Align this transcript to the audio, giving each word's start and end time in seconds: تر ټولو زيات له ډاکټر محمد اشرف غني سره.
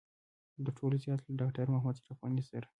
تر 0.65 0.71
ټولو 0.77 0.95
زيات 1.03 1.21
له 1.23 1.33
ډاکټر 1.41 1.65
محمد 1.73 1.95
اشرف 1.97 2.17
غني 2.23 2.43
سره. 2.49 2.67